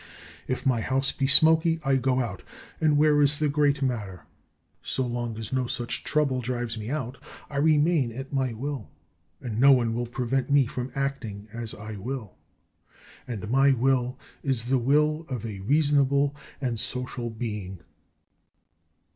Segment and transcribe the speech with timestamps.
[0.47, 2.41] If my house be smoky, I go out,
[2.79, 4.23] and where is the great matter?
[4.81, 7.19] So long as no such trouble drives me out,
[7.51, 8.89] I remain at my will,
[9.41, 12.33] and no one will prevent me from acting as I will.
[13.27, 17.81] And my will is the will of a reasonable and social being.